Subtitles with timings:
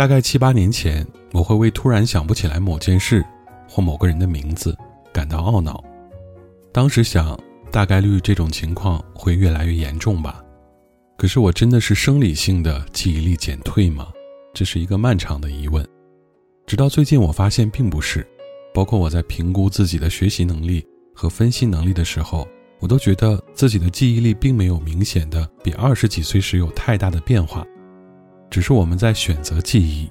[0.00, 3.22] 大概七八年前，我会为突然想不起来某件事
[3.68, 4.74] 或某个人的名字
[5.12, 5.84] 感到懊恼。
[6.72, 7.38] 当时想，
[7.70, 10.42] 大概率这种情况会越来越严重吧。
[11.18, 14.08] 可是我真的是生理性的记忆力减退吗？
[14.54, 15.86] 这是一个漫长的疑问。
[16.66, 18.26] 直到最近，我发现并不是。
[18.72, 20.82] 包括我在评估自己的学习能力
[21.14, 27.66] 和分析能力的时候，我都觉得自己的记忆力并没有明显的比二十几岁时有太大的变化。
[28.50, 30.10] 只是我们在选择记忆。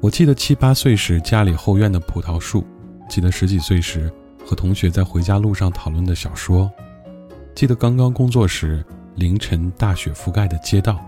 [0.00, 2.64] 我记得七八岁时家里后院的葡萄树，
[3.08, 4.12] 记得十几岁时
[4.44, 6.70] 和同学在回家路上讨论的小说，
[7.54, 8.84] 记得刚刚工作时
[9.14, 11.00] 凌晨大雪覆盖的街道，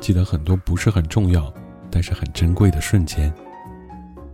[0.00, 1.52] 记得很多不是很重要
[1.90, 3.32] 但是很珍贵的瞬间。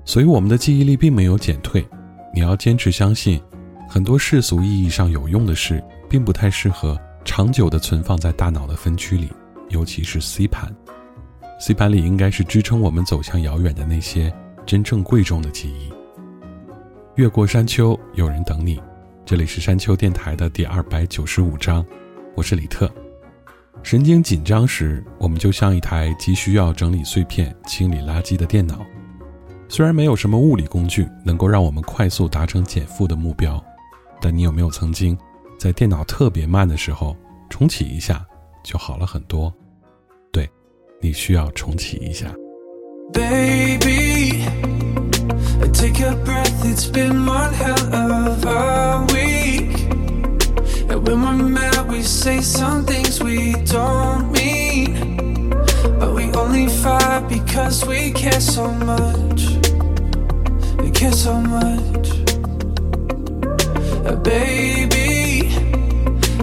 [0.04, 1.86] 所以我们的记忆力并没有减退。
[2.34, 3.38] 你要坚持相信，
[3.86, 9.28] 很多世俗意义上有用的事，并不太适合长久的存放在大脑的分区里，
[9.68, 10.74] 尤其是 C 盘。
[11.64, 14.34] C 盘里应该是支撑我们走向遥远的那些
[14.66, 15.92] 真正贵重的记忆。
[17.14, 18.82] 越过山丘，有人等你。
[19.24, 21.86] 这里是山丘电台的第二百九十五章，
[22.34, 22.90] 我是李特。
[23.84, 28.84] 神经紧张时，我们就像一台急需要整理碎片、清理垃圾的电脑。
[29.68, 33.64] 虽然没有什么物理工具能够让我们快速达成减负的目标，
[34.20, 35.16] 但你有没有曾经
[35.60, 37.16] 在电脑特别慢的时候
[37.48, 38.26] 重启一下，
[38.64, 39.54] 就好了很多？
[41.01, 41.09] 对。
[41.09, 42.33] 你需要重启一下。
[43.13, 44.43] Baby,
[45.73, 46.65] take a breath.
[46.65, 49.87] It's been one hell of a week.
[50.89, 55.49] And when we're mad, we say some things we don't mean.
[55.99, 59.57] But we only fight because we care so much.
[60.79, 62.09] We care so much.
[64.05, 65.49] Uh, baby,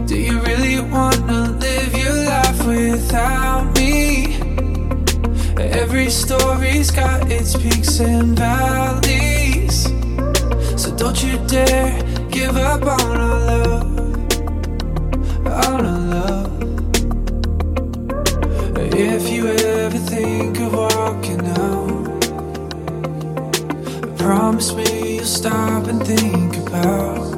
[0.07, 4.28] do you really wanna live your life without me?
[5.80, 9.84] Every story's got its peaks and valleys.
[10.80, 11.98] So don't you dare
[12.30, 13.98] give up on our love.
[15.48, 16.60] On our love.
[18.94, 22.26] If you ever think of walking out,
[24.18, 27.29] promise me you'll stop and think about.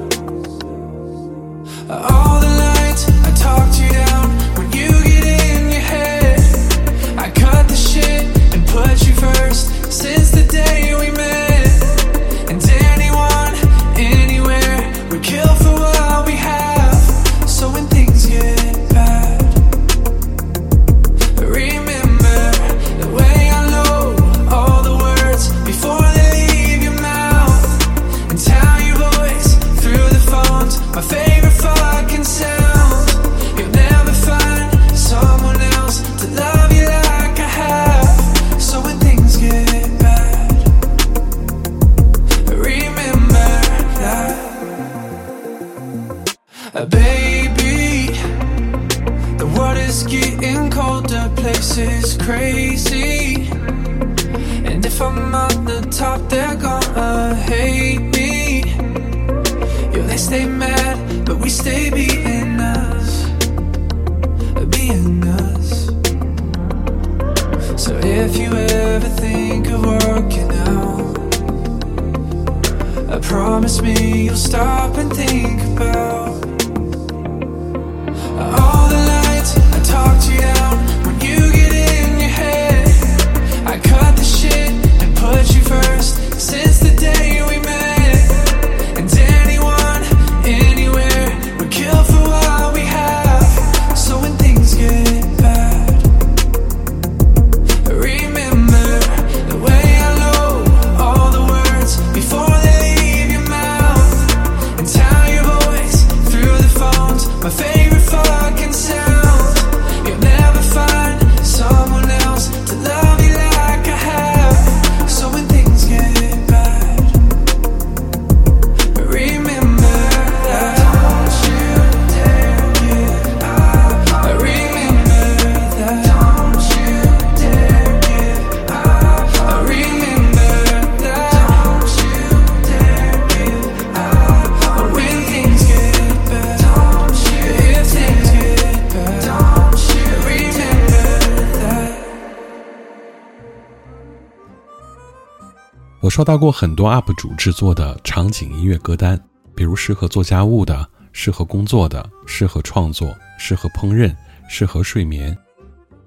[146.11, 149.17] 刷到过很多 UP 主制作的场景音乐歌单，
[149.55, 154.13] 比如适合做家务的、适合工作的、适合创作、适合烹饪、
[154.49, 155.35] 适合睡眠，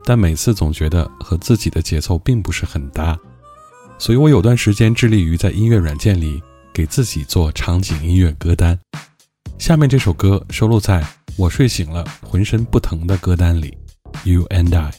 [0.05, 3.19] 但每次总觉得和自己的节奏并不是很搭，
[3.99, 6.39] 所以我有段时间致力于在音乐软件里
[6.75, 8.79] 给自己做场景音乐歌单。
[9.59, 11.03] 下面这首歌收录在
[11.39, 13.71] 我睡醒了浑身不疼的歌单里，
[14.31, 14.91] 《You and I》。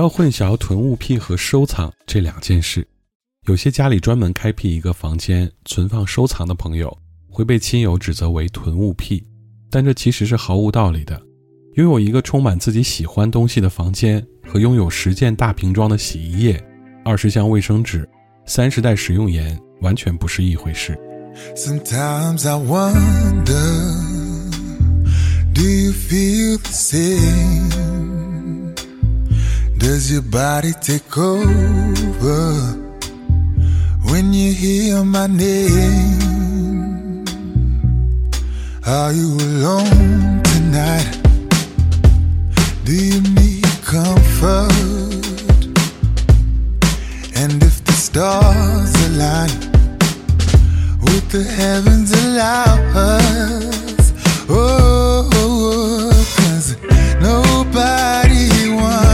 [0.00, 2.86] 要混淆囤物癖和收藏这两件事，
[3.46, 6.96] 有些家里专门开辟一个房间存放收藏的朋友，
[7.28, 9.22] 会被亲友指责为囤物癖，
[9.70, 11.20] 但这其实是毫无道理的。
[11.74, 16.58] 拥有一个充满自己喜欢东西的房间，和拥有十件大瓶装的洗衣液、
[17.04, 18.08] 二十箱卫生纸、
[18.46, 20.98] 三十袋食用盐，完全不是一回事。
[29.80, 32.52] Does your body take over
[34.10, 37.24] when you hear my name?
[38.86, 41.16] Are you alone tonight?
[42.84, 44.76] Do you need comfort?
[47.40, 49.48] And if the stars align,
[51.00, 54.12] would the heavens allow us?
[54.50, 56.76] Oh, oh, oh cause
[57.22, 59.09] nobody wants.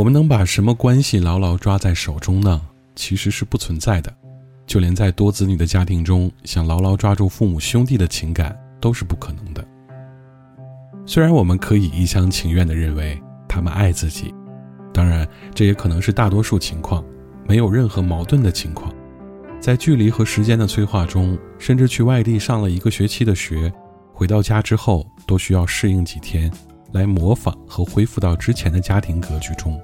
[0.01, 2.59] 我们能把什么关系牢牢抓在手中呢？
[2.97, 4.11] 其实是不存在的，
[4.67, 9.63] 就连在多子女的家庭中，想牢牢抓住父母兄弟的情感都是不可能的。
[11.05, 14.35] 虽然我们可以一厢情愿地认为他们爱自己，
[14.91, 17.05] 当然这也可能是大多数情况，
[17.47, 18.91] 没有任何矛盾的情况。
[19.61, 23.71] 在距离和时间的催化中，甚至去外地上了一个学期的学，
[24.15, 26.51] 回到家之后都需要适应几天。
[26.93, 29.81] 来模仿和恢复到之前的家庭格局中，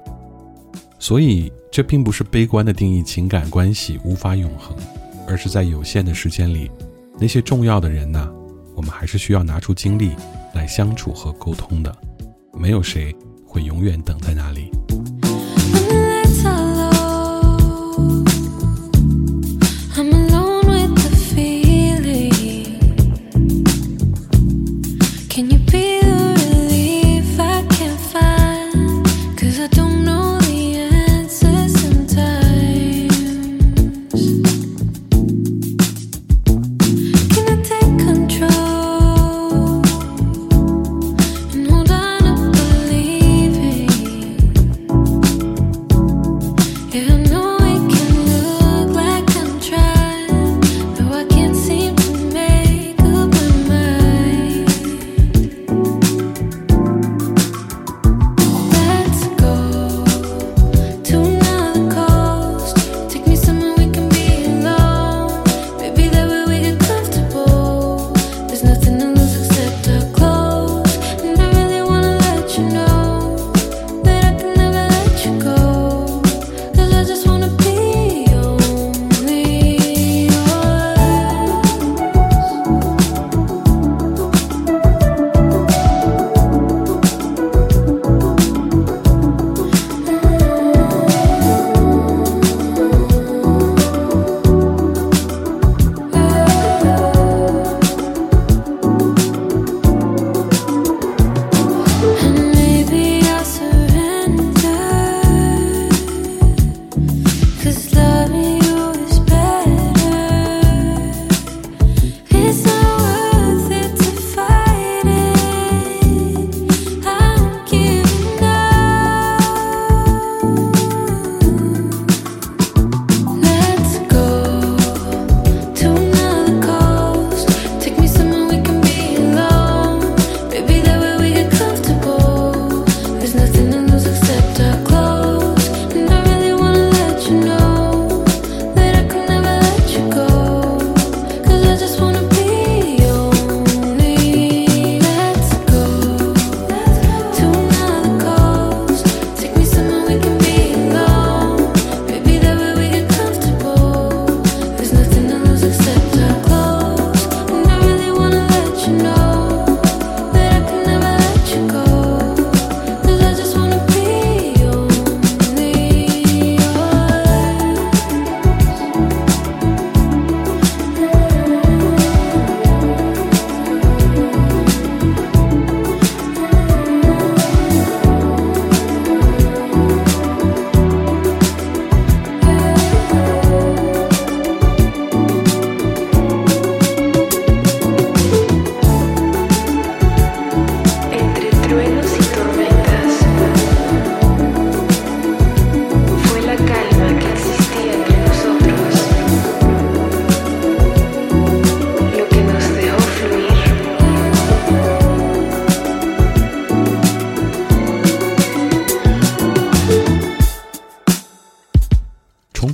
[0.99, 4.75] 所以这并不是悲观的定义情感关系无法永恒，
[5.27, 6.69] 而是在有限的时间里，
[7.19, 8.29] 那些重要的人呢，
[8.75, 10.11] 我们还是需要拿出精力
[10.53, 11.95] 来相处和沟通的，
[12.53, 16.06] 没有谁会永远等在那里。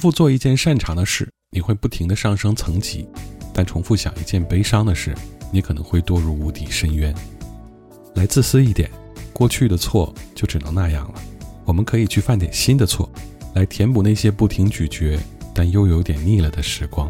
[0.03, 3.07] 复做一件擅长的事，你会不停的上升层级；
[3.53, 5.15] 但重复想一件悲伤的事，
[5.49, 7.15] 你可能会堕入无底深渊。
[8.15, 8.91] 来自私一点，
[9.31, 11.21] 过去的错就只能那样了。
[11.63, 13.09] 我们可以去犯点新的错，
[13.55, 15.17] 来填补那些不停咀嚼
[15.55, 17.09] 但又有点腻了的时光。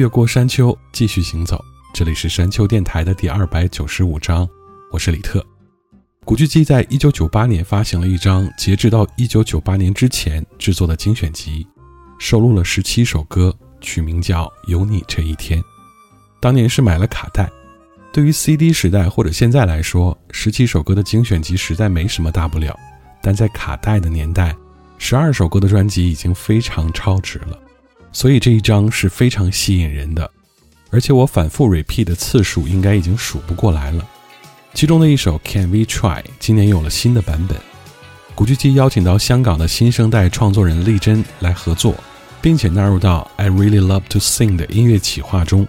[0.00, 1.62] 越过山丘，继续行走。
[1.92, 4.48] 这里是山丘电台的第二百九十五章，
[4.90, 5.44] 我是李特。
[6.24, 11.66] 古巨基在一九九八年发行了一张截止到一九九八年之前制作的精选集，
[12.18, 15.60] 收录了十七首歌，取名叫《有你这一天》。
[16.40, 17.46] 当年是买了卡带，
[18.10, 22.74] 对于 CD 时代或者现在来说，十七首歌的精选集实在没什么大不了，
[23.20, 24.56] 但在卡带的年代，
[24.96, 27.58] 十二首歌的专辑已经非常超值了。
[28.12, 30.28] 所以这一张是非常吸引人的，
[30.90, 34.04] 而且我反复 repeat 的次数应该已经数不过来了。
[34.74, 37.56] 其中的一首《Can We Try》今年有了新的版本，
[38.34, 41.94] 古巨基邀请到香港的新生代创作人丽珍来合作，
[42.40, 45.66] 并且纳入到《I Really Love to Sing》的音乐企划中。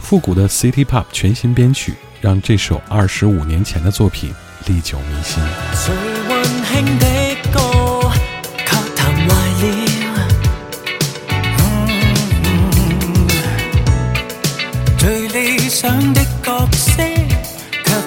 [0.00, 4.32] 复古的 City Pop 全新编曲，让这首二十五年前的作品
[4.66, 7.11] 历久弥新。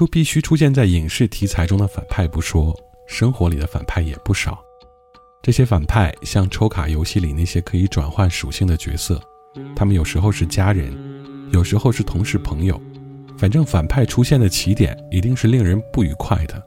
[0.00, 2.74] 就必须出现在影视题材中的反派不说，
[3.06, 4.58] 生活里的反派也不少。
[5.42, 9.20] 这些反派像抽卡游戏里那些可以转换属性的角色，
[9.76, 10.96] 他们有时候是家人，
[11.52, 12.80] 有时候是同事朋友，
[13.36, 16.64] 反正反派出现的起点一定是令人不愉快的。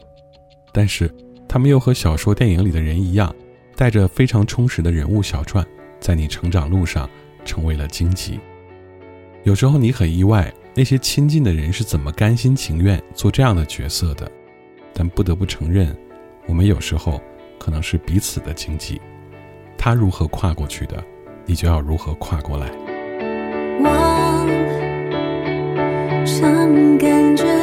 [0.72, 1.12] 但是，
[1.50, 3.34] 他们又和小说电影里的人一样，
[3.76, 5.66] 带着非常充实的人物小传，
[6.00, 7.10] 在你成长路上
[7.46, 8.40] 成为了荆棘。
[9.44, 10.54] 有时候你很意外。
[10.76, 14.30] 那些亲近的人是怎么甘心情愿做这样的角色的？
[14.92, 15.96] 但不得不承认，
[16.48, 17.22] 我们有时候
[17.60, 19.00] 可能是彼此的经济。
[19.78, 21.04] 他如何跨过去的，
[21.46, 22.72] 你就要如何跨过来。
[26.26, 27.63] 我感觉。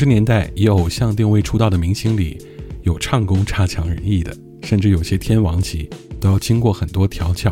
[0.00, 2.38] 九十年代以偶像定位出道的明星里，
[2.84, 7.50] 有唱功差强人意的，甚至有些天王级都要经过很多调教；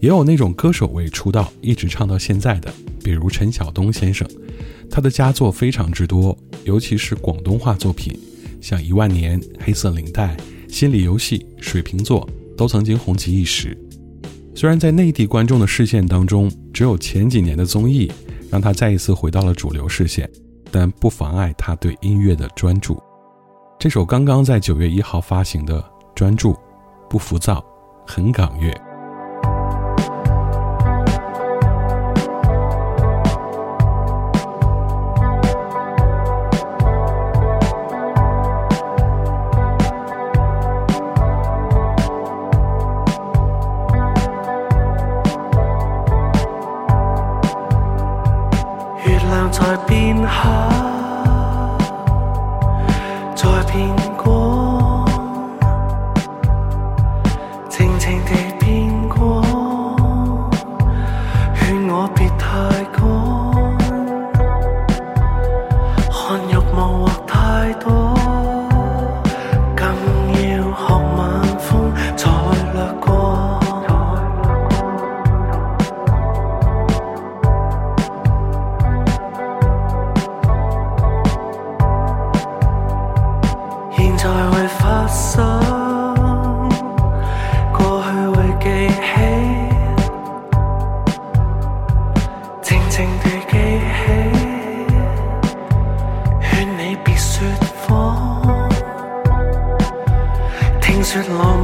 [0.00, 4.28] 也有那种歌手位出道一直唱到现在的，比如陈晓东先生，
[4.90, 8.12] 他的佳作非常之多，尤其是广东话作品，
[8.60, 10.34] 像《一万年》《黑色领带》
[10.74, 13.78] 《心理游戏》《水瓶座》都曾经红极一时。
[14.52, 18.10] 虽然在内地观众的视线当中，只有前几年的综艺
[18.50, 20.28] 让他再一次回到了主流视线。
[20.72, 23.00] 但不妨碍他对音乐的专注。
[23.78, 25.80] 这首刚刚在九月一号发行的
[26.14, 26.54] 《专注》，
[27.10, 27.62] 不浮躁，
[28.06, 28.91] 很港乐。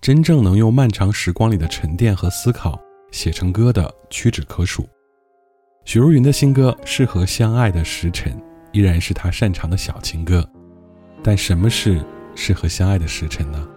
[0.00, 2.76] 真正能用漫长时光里的沉淀和思考。
[3.12, 4.88] 写成歌的屈指可数，
[5.84, 8.32] 许茹芸的新歌《适合相爱的时辰》
[8.72, 10.46] 依然是她擅长的小情歌，
[11.22, 12.02] 但什么是
[12.34, 13.68] 适合相爱的时辰呢？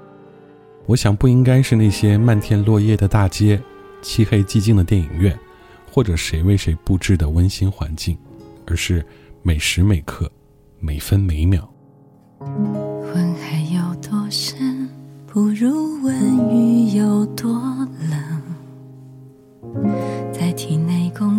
[0.88, 3.62] 我想不应该是那些漫天落叶的大街、
[4.02, 5.38] 漆黑寂静的电影院，
[5.92, 8.18] 或者谁为谁布置的温馨环境，
[8.66, 9.06] 而是
[9.44, 10.32] 每时每刻、
[10.80, 11.70] 每分每秒。
[12.40, 12.74] 问
[13.14, 14.30] 问海有有多多。
[14.32, 14.90] 深，
[15.28, 16.90] 不如雨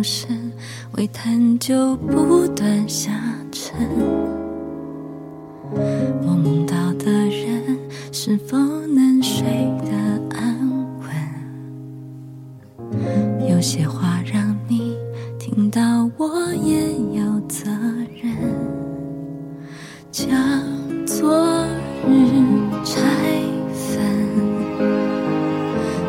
[0.03, 0.51] 深
[0.93, 3.11] 为探究，不断下
[3.51, 3.75] 沉。
[5.69, 7.77] 我梦到的人
[8.11, 9.47] 是否能睡
[9.83, 10.69] 得安
[12.89, 13.47] 稳？
[13.49, 14.95] 有些话让你
[15.39, 17.69] 听到，我也有责
[18.21, 18.31] 任。
[20.11, 20.27] 将
[21.05, 21.45] 昨
[22.07, 22.31] 日
[22.83, 22.97] 拆
[23.73, 24.01] 分，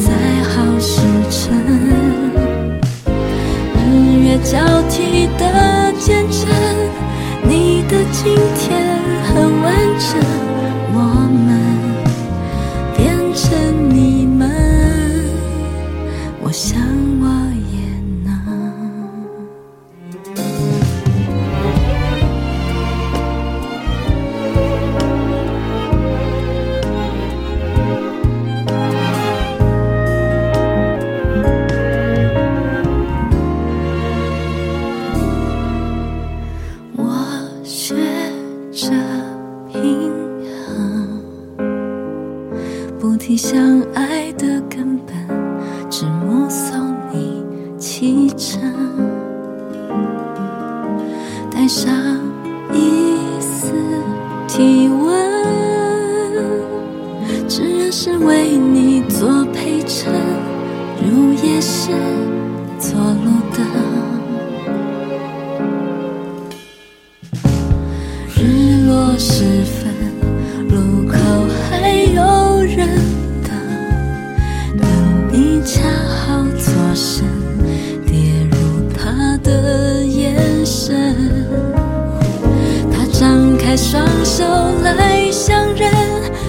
[83.69, 84.43] 开双手
[84.83, 85.93] 来相认，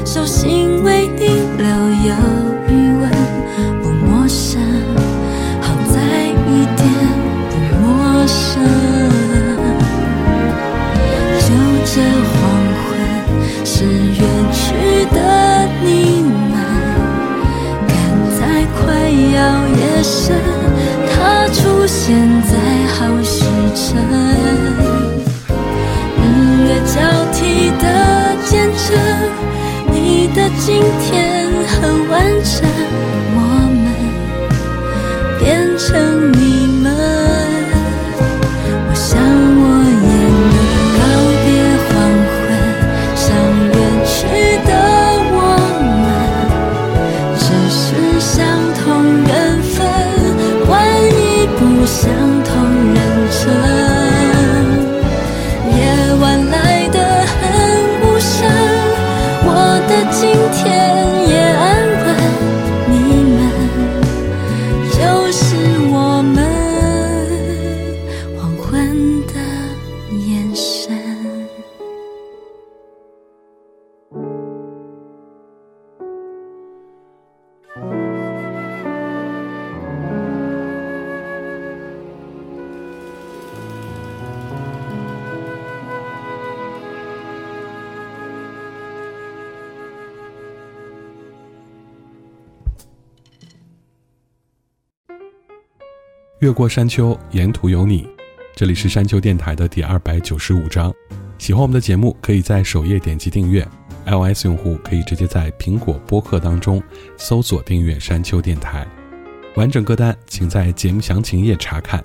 [0.05, 1.09] 手心为
[30.62, 32.68] 今天很完整。
[96.39, 98.07] 越过山丘，沿途有你。
[98.55, 100.93] 这里是山丘电台的第二百九十五章。
[101.37, 103.65] 喜欢我们的节目，可以在首页点击订阅。
[104.05, 106.81] iOS 用户可以直接在苹果播客当中
[107.17, 108.87] 搜索订阅山丘电台。
[109.57, 112.01] 完整歌单请在节目详情页查看。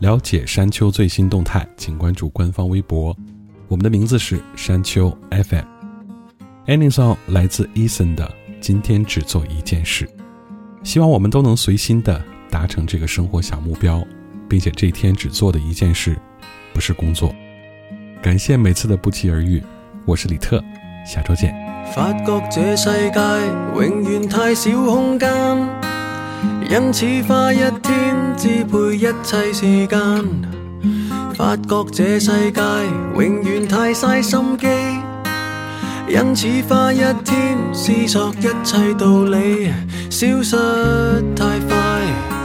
[0.00, 3.16] 了解山丘最新动态，请关注官方微博。
[3.68, 5.64] 我们的名字是山丘 FM。
[6.66, 8.26] Ending song 来自 Eason 的
[8.60, 10.04] 《今天只做一件事》，
[10.82, 12.22] 希望我们都能随心的。
[12.52, 14.06] 达成这个生活小目标
[14.46, 16.14] 并且这一天只做的一件事
[16.74, 17.34] 不是工作
[18.22, 19.60] 感谢每次的不期而遇
[20.04, 20.62] 我是李特
[21.06, 21.52] 下周见
[21.94, 23.18] 发觉这世界
[23.80, 25.28] 永远太少空间
[26.70, 32.60] 因此花一天支配一切时间发觉这世界
[33.16, 34.66] 永远太嘥心机
[36.08, 39.72] 因此花一天思索一切道理
[40.10, 40.56] 消失
[41.34, 41.81] 太快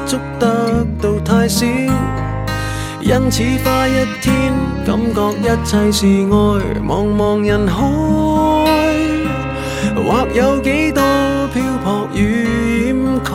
[0.08, 4.54] 捉得到太少，因此花一天，
[4.86, 7.82] 感觉一切是爱，茫茫人海，
[10.02, 11.02] 或有几多
[11.54, 13.32] 漂泊与掩盖，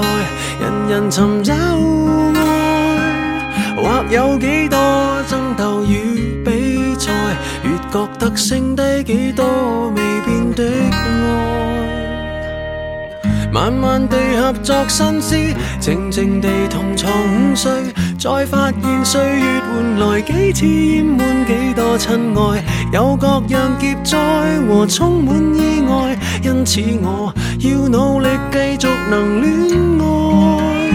[0.60, 1.52] 人人寻找
[2.34, 3.44] 爱，
[3.76, 7.12] 或有几多争斗与比赛，
[7.64, 12.01] 越觉得剩低几多未变的爱。
[13.52, 15.36] 慢慢地合作心思，
[15.78, 17.70] 静静地同床午睡，
[18.18, 24.16] 再发现岁月换来几次厌闷，几多亲爱，有各样劫灾
[24.66, 27.30] 和充满意外，因此我
[27.60, 30.92] 要努力继续能恋爱。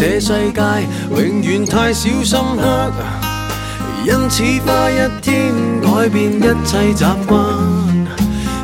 [0.04, 0.60] 这世界
[1.16, 2.90] 永远太小心刻，
[4.04, 7.38] 因此花一天改变一切习惯。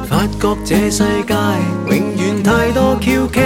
[0.09, 1.35] 发觉这世界
[1.87, 3.41] 永远太多跷蹊，